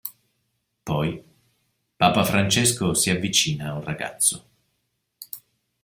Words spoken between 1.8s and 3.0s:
Papa Francesco